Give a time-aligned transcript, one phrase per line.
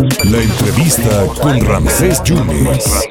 [0.00, 3.06] La entrevista con Ramsés Yunes.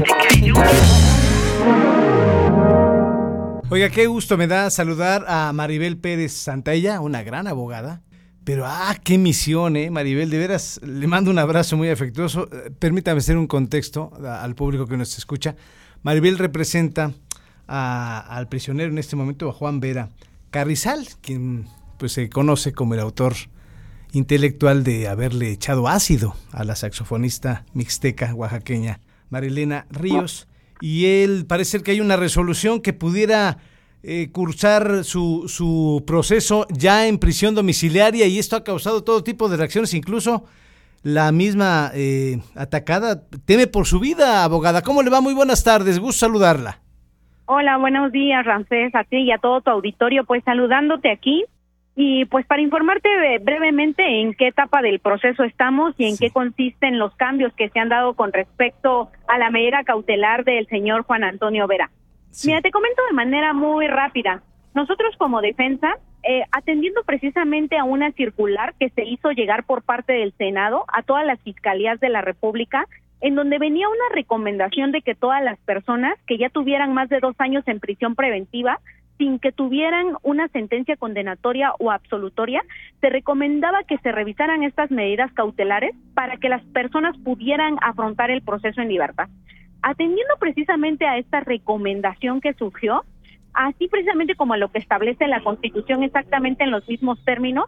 [3.69, 8.01] Oiga, qué gusto me da saludar a Maribel Pérez Santalla, una gran abogada.
[8.43, 10.31] Pero, ah, qué misión, ¿eh, Maribel?
[10.31, 12.49] De veras, le mando un abrazo muy afectuoso.
[12.51, 15.55] Eh, Permítame hacer un contexto al público que nos escucha.
[16.01, 17.11] Maribel representa
[17.67, 20.09] al prisionero en este momento, a Juan Vera
[20.49, 21.67] Carrizal, quien
[21.99, 23.35] pues se conoce como el autor
[24.13, 28.99] intelectual de haberle echado ácido a la saxofonista mixteca oaxaqueña
[29.29, 30.47] Marilena Ríos.
[30.81, 33.57] Y él parece que hay una resolución que pudiera
[34.01, 39.49] eh, cursar su, su proceso ya en prisión domiciliaria y esto ha causado todo tipo
[39.49, 40.45] de reacciones, incluso
[41.03, 44.81] la misma eh, atacada teme por su vida, abogada.
[44.81, 45.21] ¿Cómo le va?
[45.21, 46.79] Muy buenas tardes, gusto saludarla.
[47.45, 51.45] Hola, buenos días, Ramsés, a ti y a todo tu auditorio, pues saludándote aquí
[51.95, 56.25] y pues para informarte brevemente en qué etapa del proceso estamos y en Sí.
[56.25, 60.67] qué consisten los cambios que se han dado con respecto a la medida cautelar del
[60.67, 61.89] señor Juan Antonio Vera.
[62.29, 62.47] Sí.
[62.49, 64.43] Mira, te comento de manera muy rápida.
[64.73, 70.13] Nosotros como defensa, eh, atendiendo precisamente a una circular que se hizo llegar por parte
[70.13, 72.85] del Senado a todas las fiscalías de la República,
[73.21, 77.19] en donde venía una recomendación de que todas las personas que ya tuvieran más de
[77.19, 78.79] dos años en prisión preventiva,
[79.19, 82.63] sin que tuvieran una sentencia condenatoria o absolutoria,
[83.01, 88.41] se recomendaba que se revisaran estas medidas cautelares para que las personas pudieran afrontar el
[88.41, 89.27] proceso en libertad.
[89.81, 93.03] Atendiendo precisamente a esta recomendación que surgió,
[93.53, 97.65] así precisamente como a lo que establece la Constitución exactamente en los mismos términos,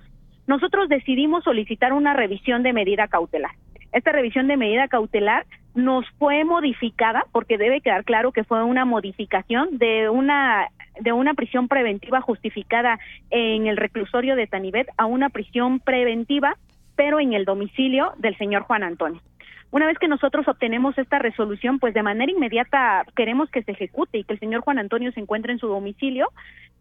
[0.47, 3.52] nosotros decidimos solicitar una revisión de medida cautelar.
[3.91, 8.85] Esta revisión de medida cautelar nos fue modificada porque debe quedar claro que fue una
[8.85, 10.69] modificación de una
[11.00, 16.58] de una prisión preventiva justificada en el reclusorio de Tanibet a una prisión preventiva
[16.95, 19.22] pero en el domicilio del señor Juan Antonio.
[19.72, 24.17] Una vez que nosotros obtenemos esta resolución, pues de manera inmediata queremos que se ejecute
[24.17, 26.28] y que el señor Juan Antonio se encuentre en su domicilio.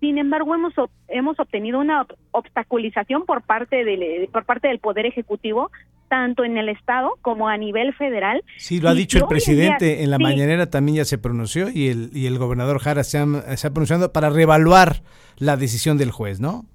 [0.00, 0.75] Sin embargo, hemos
[1.06, 5.71] hemos obtenido una ob- obstaculización por parte del por parte del poder ejecutivo,
[6.10, 8.44] tanto en el estado como a nivel federal.
[8.59, 10.22] Sí, lo ha Y dicho el día- presidente, en la sí.
[10.22, 13.71] mañanera también ya se pronunció y el, y el gobernador Jara se ha, se ha
[13.71, 15.03] pronunciado para reevaluar
[15.38, 16.66] la decisión del juez, ¿no?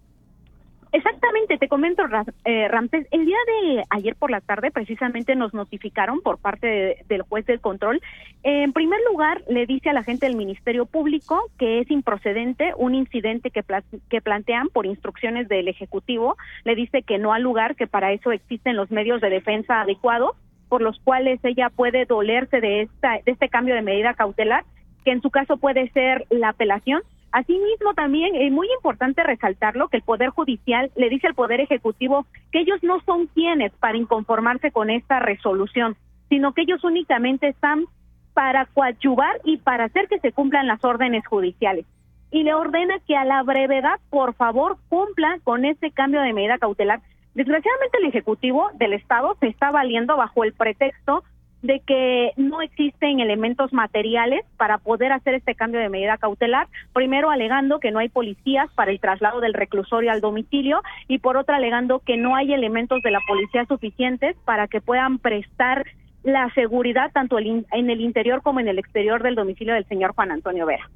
[0.96, 2.04] Exactamente, te comento,
[2.46, 2.70] eh.
[3.12, 7.46] El día de ayer por la tarde, precisamente nos notificaron por parte de- del juez
[7.46, 8.00] del control.
[8.44, 12.96] En primer lugar, le dice a la gente del Ministerio Público que es improcedente un
[12.96, 16.38] incidente que plantean por instrucciones del Ejecutivo.
[16.64, 20.38] Le dice que no al lugar, que para eso existen los medios de defensa adecuados,
[20.70, 24.64] por los cuales ella puede dolerse de, esta, de este cambio de medida cautelar,
[25.04, 27.02] que en su caso puede ser la apelación.
[27.36, 32.26] Asimismo, también es muy importante resaltarlo que el Poder Judicial le dice al Poder Ejecutivo
[32.54, 35.98] que ellos no son quienes para inconformarse con esta resolución,
[36.30, 37.88] sino que ellos únicamente están
[38.34, 41.86] para coadyuvar y para hacer que se cumplan las órdenes judiciales.
[42.32, 46.58] Y le ordena que a la brevedad, por favor, cumpla con este cambio de medida
[46.58, 47.02] cautelar.
[47.34, 51.26] Desgraciadamente, el Ejecutivo del Estado se está valiendo bajo el pretexto
[51.66, 57.32] de que no existen elementos materiales para poder hacer este cambio de medida cautelar, primero
[57.32, 61.58] alegando que no hay policías para el traslado del reclusorio al domicilio y por otra
[61.58, 65.86] alegando que no hay elementos de la policía suficientes para que puedan prestar
[66.24, 70.32] la seguridad tanto en el interior como en el exterior del domicilio del señor Juan
[70.32, 70.90] Antonio Vera.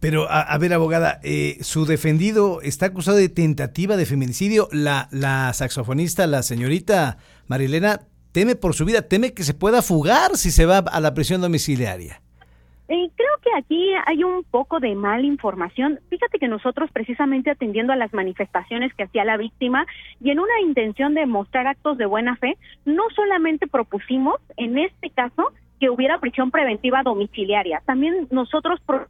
[0.00, 4.68] Pero, a, a ver, abogada, eh, su defendido está acusado de tentativa de feminicidio.
[4.72, 7.16] La, la saxofonista, la señorita
[7.46, 8.00] Marilena,
[8.36, 11.40] teme por su vida, teme que se pueda fugar si se va a la prisión
[11.40, 12.20] domiciliaria.
[12.86, 16.00] Eh, creo que aquí hay un poco de mala información.
[16.10, 19.86] Fíjate que nosotros precisamente atendiendo a las manifestaciones que hacía la víctima
[20.20, 25.08] y en una intención de mostrar actos de buena fe, no solamente propusimos en este
[25.08, 25.44] caso
[25.80, 29.08] que hubiera prisión preventiva domiciliaria, también nosotros pro-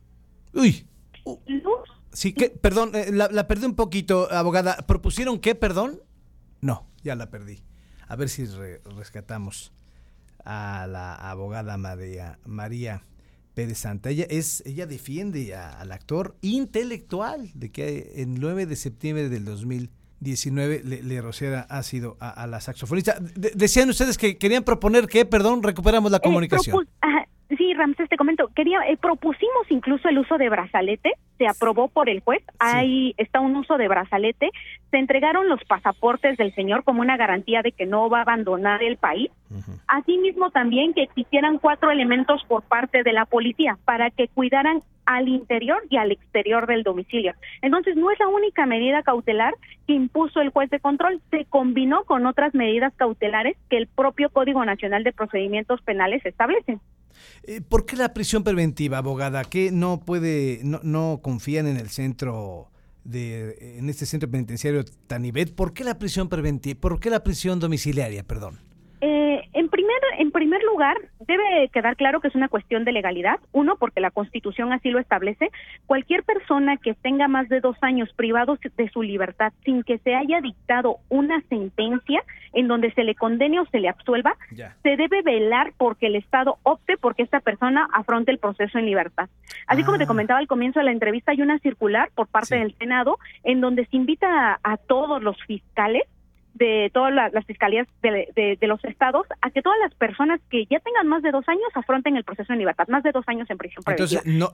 [0.54, 0.86] Uy,
[1.48, 1.80] luz
[2.12, 4.76] sí, que, perdón, eh, la, la perdí un poquito, abogada.
[4.86, 5.98] ¿Propusieron qué, perdón?
[6.60, 7.65] No, ya la perdí.
[8.08, 9.72] A ver si re- rescatamos
[10.44, 13.02] a la abogada María, María
[13.54, 14.10] Pérez Santa.
[14.10, 19.44] Ella, es, ella defiende a- al actor intelectual de que el 9 de septiembre del
[19.44, 23.18] 2019 le, le rociara ácido a, a la saxofonista.
[23.20, 26.76] De- decían ustedes que querían proponer que, perdón, recuperamos la Eh, comunicación.
[26.76, 27.26] propus- ajá,
[27.56, 32.08] sí, Ramsés, te comento, quería, eh, propusimos incluso el uso de brazalete se aprobó por
[32.08, 34.50] el juez, ahí está un uso de brazalete,
[34.90, 38.82] se entregaron los pasaportes del señor como una garantía de que no va a abandonar
[38.82, 39.30] el país.
[39.86, 45.28] Asimismo también que existieran cuatro elementos por parte de la policía para que cuidaran al
[45.28, 47.32] interior y al exterior del domicilio.
[47.62, 49.54] Entonces, no es la única medida cautelar
[49.86, 54.30] que impuso el juez de control, se combinó con otras medidas cautelares que el propio
[54.30, 56.78] Código Nacional de Procedimientos Penales establece.
[57.44, 59.44] Eh, ¿Por qué la prisión preventiva, abogada?
[59.44, 62.70] ¿Qué no puede, no, no confían en el centro
[63.04, 65.54] de, en este centro penitenciario Tanibet?
[65.54, 66.80] ¿Por qué la prisión preventiva?
[66.80, 68.65] ¿Por qué la prisión domiciliaria, perdón?
[69.86, 70.96] En primer en primer lugar,
[71.26, 73.38] debe quedar claro que es una cuestión de legalidad.
[73.52, 75.50] Uno, porque la Constitución así lo establece.
[75.86, 80.14] Cualquier persona que tenga más de dos años privados de su libertad sin que se
[80.14, 82.22] haya dictado una sentencia
[82.52, 84.36] en donde se le condene o se le absuelva,
[84.82, 89.28] se debe velar porque el Estado opte porque esta persona afronte el proceso en libertad.
[89.66, 90.08] Así como te ah.
[90.08, 93.86] comentaba al comienzo de la entrevista, hay una circular por parte del Senado en donde
[93.86, 96.04] se invita a todos los fiscales
[96.56, 101.06] de todas las, fiscalías de, los estados a que todas las personas que ya tengan
[101.06, 103.84] más de dos años afronten el proceso en libertad, más de dos años en prisión
[103.84, 104.20] preventiva.
[104.24, 104.50] Entonces, no,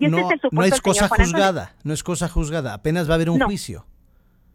[0.50, 3.86] no, es, cosa juzgada, no es cosa juzgada, apenas va a haber un juicio.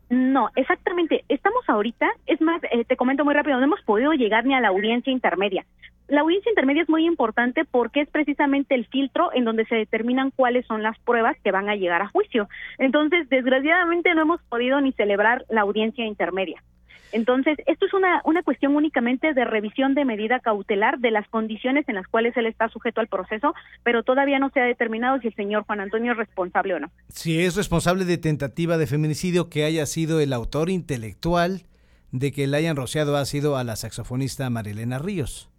[0.10, 1.26] No, exactamente.
[1.28, 4.62] Estamos ahorita, es más, eh, te comento muy rápido, no hemos podido llegar ni a
[4.62, 5.66] la audiencia intermedia.
[6.08, 10.32] La audiencia intermedia es muy importante porque es precisamente el filtro en donde se determinan
[10.32, 12.48] cuáles son las pruebas que van a llegar a juicio.
[12.78, 16.64] Entonces, desgraciadamente no hemos podido ni celebrar la audiencia intermedia.
[17.12, 21.88] Entonces, esto es una, una cuestión únicamente de revisión de medida cautelar de las condiciones
[21.88, 25.28] en las cuales él está sujeto al proceso, pero todavía no se ha determinado si
[25.28, 26.92] el señor Juan Antonio es responsable o no.
[27.10, 31.64] Si es responsable de tentativa de feminicidio, que haya sido el autor intelectual
[32.12, 35.50] de que le hayan rociado ácido a la saxofonista Marilena Ríos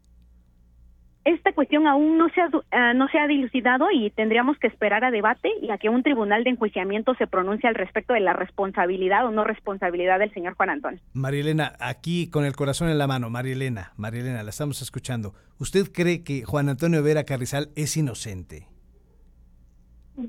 [1.35, 5.05] esta cuestión aún no se, ha, ah, no se ha dilucidado y tendríamos que esperar
[5.05, 8.33] a debate y a que un tribunal de enjuiciamiento se pronuncie al respecto de la
[8.33, 11.01] responsabilidad o no responsabilidad del señor Juan Antonio.
[11.13, 15.35] Marilena, aquí con el corazón en la mano, Marilena, Marilena, la estamos escuchando.
[15.59, 18.67] ¿Usted cree que Juan Antonio Vera Carrizal es inocente?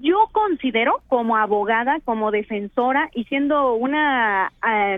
[0.02, 4.98] Yo considero como abogada, como defensora y siendo una ah,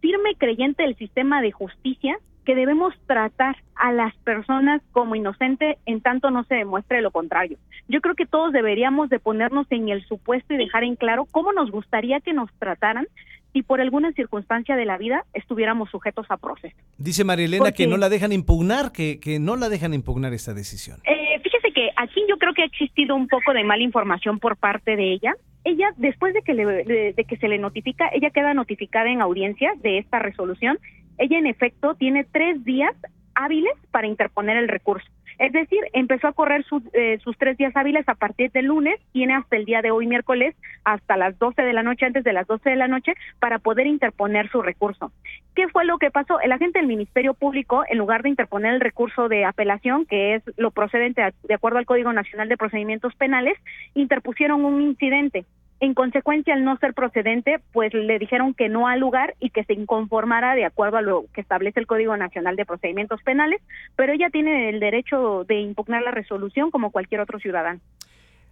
[0.00, 6.00] firme creyente del sistema de justicia, que debemos tratar a las personas como inocente en
[6.00, 7.58] tanto no se demuestre lo contrario.
[7.88, 11.52] Yo creo que todos deberíamos de ponernos en el supuesto y dejar en claro cómo
[11.52, 13.06] nos gustaría que nos trataran
[13.52, 16.76] si por alguna circunstancia de la vida estuviéramos sujetos a proceso.
[16.98, 20.98] Dice Marilena que no la dejan impugnar, que, que no la dejan impugnar esta decisión.
[21.04, 24.56] Eh, fíjese que aquí yo creo que ha existido un poco de mala información por
[24.56, 25.34] parte de ella.
[25.62, 29.72] Ella, después de que, le, de que se le notifica, ella queda notificada en audiencia
[29.82, 30.78] de esta resolución
[31.18, 32.94] ella en efecto tiene tres días
[33.34, 35.06] hábiles para interponer el recurso.
[35.38, 39.34] Es decir, empezó a correr eh, sus tres días hábiles a partir del lunes, tiene
[39.34, 42.46] hasta el día de hoy, miércoles, hasta las 12 de la noche, antes de las
[42.46, 45.12] 12 de la noche, para poder interponer su recurso.
[45.54, 46.40] ¿Qué fue lo que pasó?
[46.40, 50.42] El agente del Ministerio Público, en lugar de interponer el recurso de apelación, que es
[50.56, 53.58] lo procedente de acuerdo al Código Nacional de Procedimientos Penales,
[53.94, 55.44] interpusieron un incidente.
[55.84, 59.64] En consecuencia, al no ser procedente, pues le dijeron que no al lugar y que
[59.64, 63.60] se inconformara de acuerdo a lo que establece el Código Nacional de Procedimientos Penales,
[63.94, 67.80] pero ella tiene el derecho de impugnar la resolución como cualquier otro ciudadano.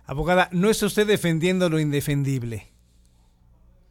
[0.05, 2.64] Abogada, ¿no está usted defendiendo lo indefendible?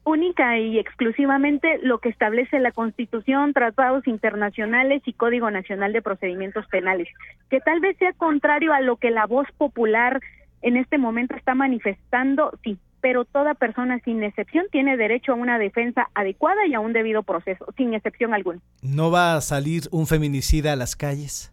[0.04, 6.66] única y exclusivamente lo que establece la Constitución, tratados internacionales y Código Nacional de Procedimientos
[6.68, 7.08] Penales,
[7.50, 10.20] que tal vez sea contrario a lo que la voz popular
[10.64, 15.58] en este momento está manifestando, sí, pero toda persona sin excepción tiene derecho a una
[15.58, 18.60] defensa adecuada y a un debido proceso, sin excepción alguna.
[18.82, 21.52] ¿No va a salir un feminicida a las calles?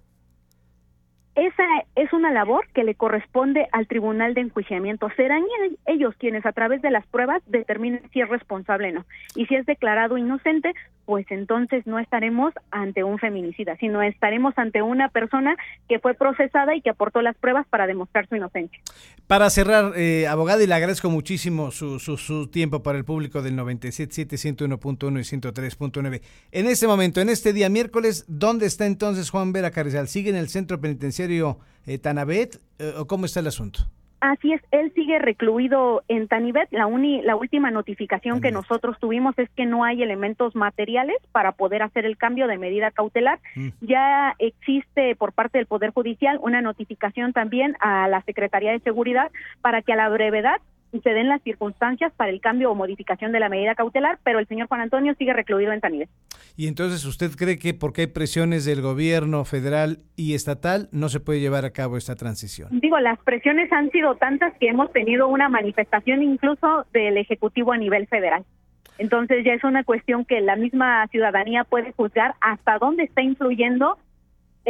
[1.58, 5.08] Esa es una labor que le corresponde al Tribunal de Enjuiciamiento.
[5.16, 5.42] Serán
[5.86, 9.06] ellos quienes a través de las pruebas determinen si es responsable o no.
[9.34, 10.72] Y si es declarado inocente,
[11.04, 15.56] pues entonces no estaremos ante un feminicida, sino estaremos ante una persona
[15.88, 18.78] que fue procesada y que aportó las pruebas para demostrar su inocencia.
[19.26, 23.56] Para cerrar, eh, abogada, y le agradezco muchísimo su, su, tiempo para el público del
[23.56, 26.20] 97.7, 101.1 y 103.9.
[26.52, 30.08] En este momento, en este día miércoles, ¿dónde está entonces Juan Vera Carrizal?
[30.08, 31.47] ¿Sigue en el centro penitenciario
[31.86, 33.80] eh, Tanabet eh, o cómo está el asunto?
[34.20, 36.68] Así es, él sigue recluido en Tanibet.
[36.72, 41.52] La, uni, la última notificación que nosotros tuvimos es que no hay elementos materiales para
[41.52, 43.38] poder hacer el cambio de medida cautelar.
[43.54, 43.68] Mm.
[43.80, 49.30] Ya existe por parte del Poder Judicial una notificación también a la Secretaría de Seguridad
[49.60, 50.60] para que a la brevedad
[50.92, 54.38] y se den las circunstancias para el cambio o modificación de la medida cautelar, pero
[54.38, 56.08] el señor Juan Antonio sigue recluido en San Miguel.
[56.56, 61.20] Y entonces, ¿usted cree que porque hay presiones del gobierno federal y estatal no se
[61.20, 62.68] puede llevar a cabo esta transición?
[62.80, 67.78] Digo, las presiones han sido tantas que hemos tenido una manifestación incluso del Ejecutivo a
[67.78, 68.44] nivel federal.
[68.98, 73.96] Entonces ya es una cuestión que la misma ciudadanía puede juzgar hasta dónde está influyendo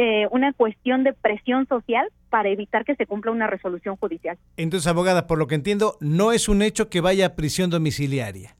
[0.01, 4.37] eh, una cuestión de presión social para evitar que se cumpla una resolución judicial.
[4.55, 8.55] Entonces, abogada, por lo que entiendo, no es un hecho que vaya a prisión domiciliaria.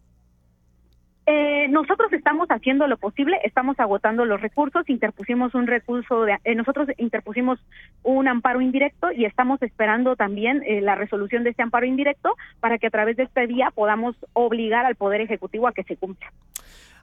[1.28, 6.56] Eh, nosotros estamos haciendo lo posible, estamos agotando los recursos, interpusimos un recurso, de, eh,
[6.56, 7.58] nosotros interpusimos
[8.04, 12.80] un amparo indirecto y estamos esperando también eh, la resolución de este amparo indirecto para
[12.80, 16.34] que a través de este día podamos obligar al Poder Ejecutivo a que se cumpla.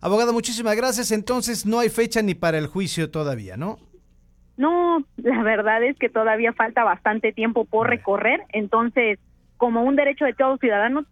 [0.02, 1.10] Abogada, muchísimas gracias.
[1.10, 3.78] Entonces no hay fecha ni para el juicio todavía, ¿no?
[4.56, 9.18] No, la verdad es que todavía falta bastante tiempo por recorrer, entonces
[9.56, 11.04] como un derecho de todo ciudadano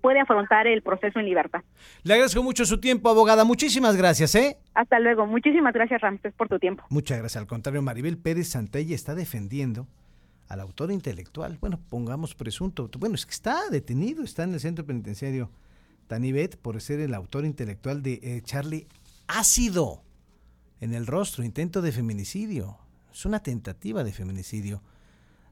[0.00, 1.62] puede afrontar el proceso en libertad.
[2.02, 3.44] Le agradezco mucho su tiempo, abogada.
[3.44, 4.58] Muchísimas gracias, ¿eh?
[4.74, 5.26] Hasta luego.
[5.26, 6.84] Muchísimas gracias, Ramses, por tu tiempo.
[6.90, 7.40] Muchas gracias.
[7.40, 9.86] Al contrario, Maribel Pérez Santella está defendiendo
[10.48, 11.56] al autor intelectual.
[11.60, 12.90] Bueno, pongamos presunto.
[12.98, 15.50] Bueno, es que está detenido, está en el centro penitenciario
[16.08, 18.86] Tanibet por ser el autor intelectual de echarle
[19.28, 20.02] ácido
[20.82, 22.76] en el rostro, intento de feminicidio.
[23.12, 24.82] Es una tentativa de feminicidio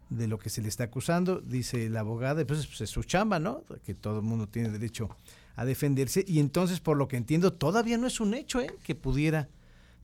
[0.09, 3.39] de lo que se le está acusando, dice la abogada, pues, pues es su chamba,
[3.39, 3.63] ¿no?
[3.85, 5.09] Que todo el mundo tiene derecho
[5.55, 8.75] a defenderse y entonces, por lo que entiendo, todavía no es un hecho ¿eh?
[8.83, 9.49] que pudiera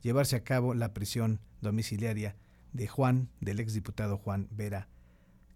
[0.01, 2.37] llevarse a cabo la prisión domiciliaria
[2.71, 4.87] de Juan, del exdiputado Juan Vera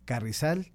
[0.04, 0.74] Carrizal.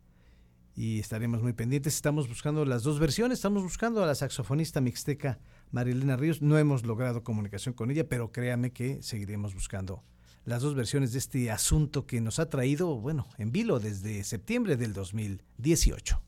[0.75, 1.95] Y estaremos muy pendientes.
[1.95, 3.39] Estamos buscando las dos versiones.
[3.39, 5.39] Estamos buscando a la saxofonista mixteca
[5.77, 6.41] Marilena Ríos.
[6.41, 10.03] No hemos logrado comunicación con ella, pero créame que seguiremos buscando
[10.47, 14.79] las dos versiones de este asunto que nos ha traído, bueno, en vilo desde septiembre
[14.79, 16.23] del 2018.